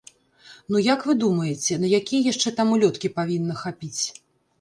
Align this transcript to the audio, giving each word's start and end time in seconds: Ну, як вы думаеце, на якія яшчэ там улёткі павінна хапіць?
Ну, 0.71 0.79
як 0.93 1.03
вы 1.09 1.13
думаеце, 1.23 1.77
на 1.83 1.87
якія 1.99 2.21
яшчэ 2.31 2.53
там 2.61 2.73
улёткі 2.79 3.13
павінна 3.19 3.59
хапіць? 3.61 4.01